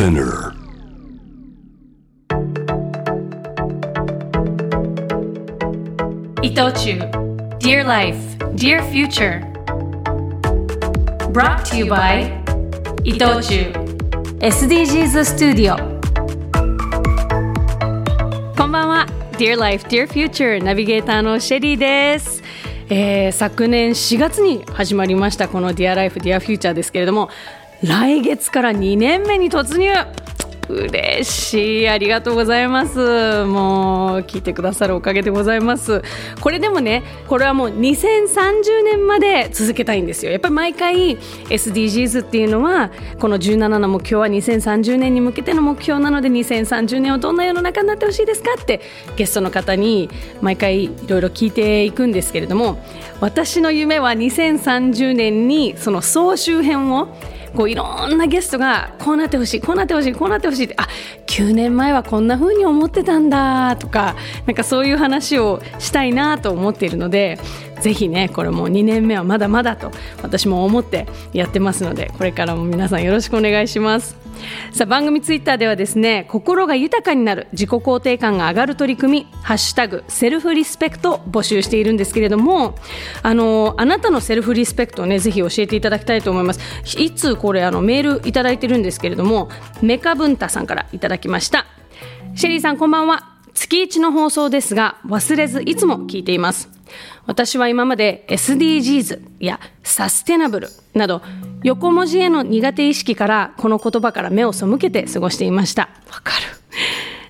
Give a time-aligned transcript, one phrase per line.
[0.00, 0.54] Spinner.
[6.42, 6.98] 伊藤忠
[7.58, 8.16] Dear Life,
[8.54, 9.42] Dear Future
[11.34, 12.32] Brought to you by
[13.04, 13.72] 伊藤忠
[14.40, 15.76] SDGs スタジオ
[18.56, 22.42] こんばんは Dear Life, Dear Future ナビゲーターのシェリーです
[22.88, 27.28] えー昨年4月に始まりましたこの Dear Life, Dear Future ですけれども
[27.82, 29.90] 来月から2年目に突入。
[30.68, 31.88] 嬉しい。
[31.88, 32.98] ありがとうございます。
[33.44, 36.02] もう聞いてくださるおかげでございます。
[36.40, 40.30] これでもねこれはもう2030年まで続けたいんですよ。
[40.30, 48.80] やっぱり毎回 SDGs っていうのはこの17の目標は2030年に向けての目標なので2030年はどんな世の中になってほしいですかって
[49.16, 50.08] ゲストの方に
[50.40, 52.80] 毎回いろいろ聞いていくんですけれども
[53.20, 57.08] 私の夢は2030年にその総集編を
[57.54, 60.88] こういろんなゲストがこうなってほしいこうなってほしいこうなってほしいってあ
[61.26, 67.38] 9年前はこんな風に思ってたんだとかなんかそういう話をしたいなと思っているので
[67.80, 69.90] ぜひねこれもう2年目はまだまだと
[70.22, 74.19] 私も思ってやってますのでこれからも皆さんよろしくお願いします。
[74.72, 82.76] さあ番組ツイッターではですね心が豊かになる自己肯定感が上がる取り組み「ハッシュタグセルフリスペクト」募集しているんですけれども
[83.22, 86.60] あのあなたのセルフリスペクトをねぜひ教えていただきたいと思います。
[86.98, 89.48] いつこれあのメールいただいてるんですけれども
[89.82, 91.66] メカブンタさんからいただきました。
[92.34, 93.30] シェリーさんこんばんは。
[93.54, 96.69] 月一の放送ですが忘れずいつも聞いています。
[97.30, 101.22] 私は今まで SDGs やサステナブルなど
[101.62, 105.90] 横文字への苦手意識からこの言葉から目を背けて過ごしていました。
[106.10, 106.46] わかる。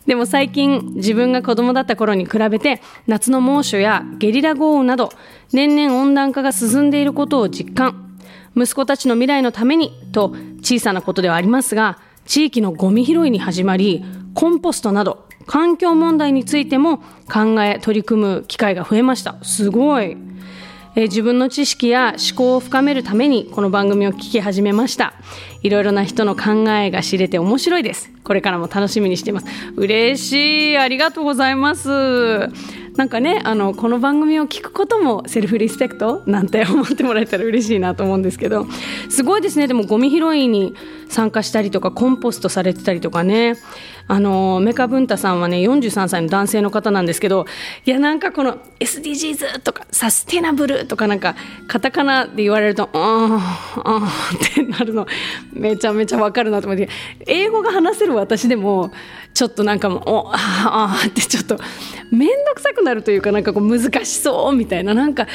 [0.06, 5.12] でも最近自分が子供だった頃に比べて夏の猛暑やゲリラ豪雨など
[5.52, 8.16] 年々温暖化が進んでいることを実感。
[8.56, 19.36] 息子たちの未来のためにと小さなことではありますが地域のゴミ拾いに始まりコンポストなど環境問題についても考え取り組む機会が増えました。
[19.42, 20.16] すごい、
[20.94, 25.14] え自分の知識や思考を深めるためにこの番組を聞き始めました。
[25.62, 28.12] いろいろな人の考えが知れて面白いです。
[28.22, 29.46] これからも楽しみにしています。
[29.74, 30.78] 嬉しい。
[30.78, 31.88] ありがとうございます。
[32.96, 38.68] なんかねあのこの番組を聞くこともセルフリスペクトなんて思ってもらえたら嬉しいなと思うんですけど。
[39.08, 39.66] すごいですね。
[39.66, 40.74] でもゴミ拾いに
[41.10, 43.56] 参加したりとかコンポストされてたりとかね。
[44.06, 47.46] あのメカ文太さんはね43歳の男性の方なんですけど
[47.86, 51.36] いやなんかこの SDGs とかサステナブルとかなんか
[51.68, 55.06] カタカナで言われるとあーあーってなるの
[55.52, 56.88] めちゃめちゃわかるなと思って。
[57.28, 58.90] 英語が話せる私でも
[59.32, 61.56] ちょっとなんかもうおあーあってちょっと
[62.10, 65.28] 面倒くさくなるというかなんかこう難しそうみたいななんか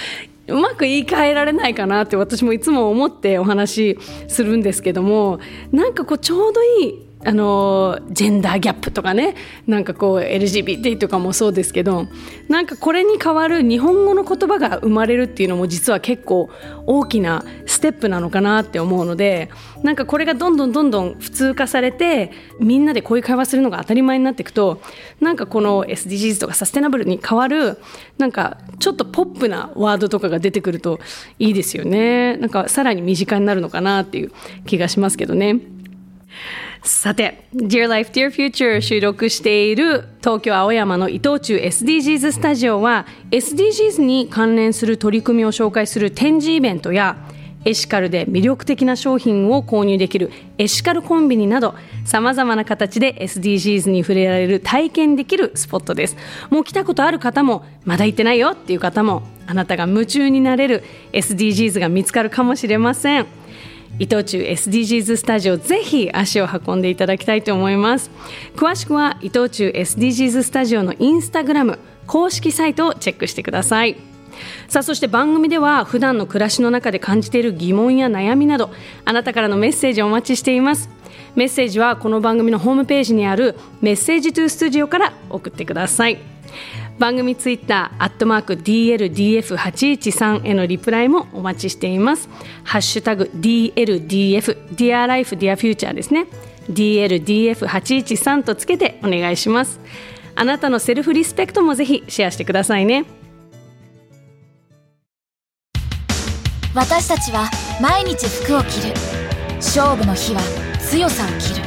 [0.47, 5.39] うまく言い換えられないかなって私もいつも思ってお話しするんですけども
[5.72, 12.07] なんかこうちょうどいいあのジェンダーギャップとかねなんかこう LGBT とかもそうですけど
[12.47, 16.51] なんかこれに代わる日本語の言葉が生まれるっていうのも実は結構
[16.85, 19.49] 大きなステップなのかなって思うので
[19.81, 24.79] なんかこれがどんどんどんどん普通化されてみんなでこういう会話するのが当たり前になっていくと
[25.19, 27.79] なんかこの SDGs とかサステナブルに変わる
[28.19, 30.99] なんかちょっとポップなワードとかが出てくると
[31.39, 34.31] いいですよねなんかさらに身近になるのかなっていう
[34.67, 35.59] 気がしますけどね。
[36.83, 47.17] さて、Dear Life, Dear Future 収録している東京青山の伊藤忠 SDGs スタジオは SDGs に関連する取り組みを紹介する展示イベントや
[47.65, 51.73] エシカルで魅力的な商品を購入できるエシカルコンビニなど
[52.05, 56.17] さまざまな形で SDGs に触れられる体験できるスポットです。
[56.51, 63.25] もう来たことある方もまだ行ってないよっていう方もあなたが夢中になれる SDGs が見つかるかもしれません。
[63.97, 68.11] 伊藤忠 SDGs スタジオぜひ足を運んでいただきたいと思います。
[68.56, 73.95] 詳しくは伊藤忠 SDGs スタジオのインスタグラム公式サイトをチェックしてください。
[74.67, 78.69] さあそして番組では普段の暮らしの中で感じている疑問や悩みなど
[79.05, 80.90] あなたからのメッセージをお待ちしています。
[81.35, 86.17] メッセージはこの番組のホームページにあるメッセージトゥースタジオから送ってください。
[86.97, 92.29] 番組ツイッターアットマーク DLDF813 へのリプライもお待ちしています。
[92.63, 96.27] ハッシュタグ DLDF Dear Life Dear Future ですね。
[96.71, 99.79] DLDF813 とつけてお願いします。
[100.35, 103.05] あなたのセルフリスペクトもぜひシェアしてくださいね。
[106.73, 107.49] 私たちは
[107.81, 108.93] 毎日服を着る。
[109.57, 110.41] 勝負の日は
[110.79, 111.65] 強さを着る。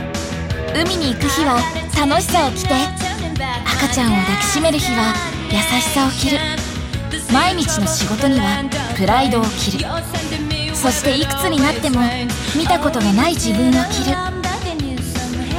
[0.75, 1.61] 海に行く日は
[1.99, 3.08] 楽しさを着て。
[3.39, 5.15] 赤ちゃんを抱きしめる日は
[5.51, 6.39] 優しさを着る。
[7.33, 8.65] 毎日の仕事には
[8.97, 9.87] プライドを着る。
[10.75, 12.01] そしていくつになっても
[12.57, 14.17] 見たことのない自分を着る。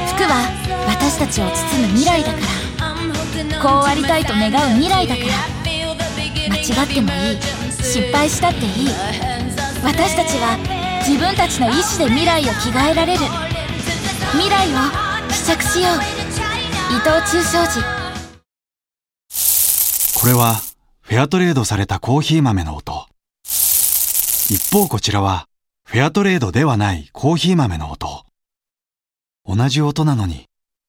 [0.08, 0.44] 服は
[0.86, 3.62] 私たちを包む未来だから。
[3.62, 5.28] こうありたいと願う未来だから。
[6.48, 7.38] 間違ってもいい。
[7.82, 8.88] 失敗したっていい。
[9.82, 10.58] 私たちは
[11.06, 13.20] 自分たちの意志で未来を着替えられる。
[14.32, 14.76] 未来を
[15.32, 16.19] 試着しよう。
[16.98, 17.80] 藤忠商事。
[20.20, 20.56] これは
[21.00, 23.06] フェアトレードされたコーヒー豆の音。
[23.44, 25.46] 一方こちらは
[25.86, 28.24] フェアトレードではないコーヒー豆の音。
[29.46, 30.46] 同じ音なのに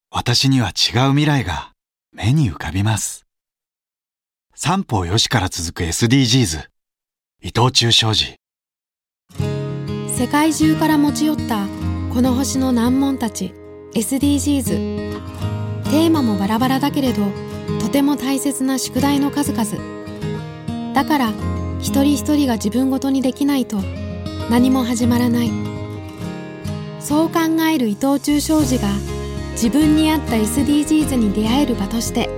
[0.09, 1.71] 私には違う未来が
[2.11, 3.25] 目に浮かびます。
[4.55, 6.65] 三方よしから続く SDGs
[7.43, 8.35] 伊藤忠商事。
[10.17, 11.67] 世界中から持ち寄った
[12.11, 13.53] この星の難問たち
[13.93, 15.60] SDGs
[15.91, 17.21] テーマもバラバラだけれど
[17.81, 20.93] とても大切な宿題の数々。
[20.93, 21.33] だから
[21.79, 23.81] 一人一人が自分ごとにできないと
[24.49, 25.51] 何も始まらない。
[27.01, 27.39] そう考
[27.69, 28.87] える伊藤忠商事が
[29.51, 32.29] 自分に合った SDGs に出会える場として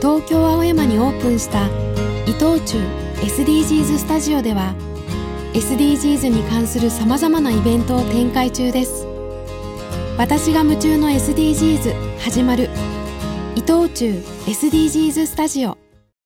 [0.00, 1.68] 東京青山にオープンした
[2.26, 2.78] 伊藤忠
[3.20, 4.74] SDGs スタジオでは
[5.54, 9.06] SDGs に関するさまざまなイベントを展開中です。
[10.18, 12.68] 私が夢中の SDGs 始まる。
[13.54, 15.81] 伊藤忠 SDGs スタジオ。